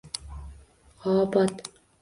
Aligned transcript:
—Obod. 1.13 1.53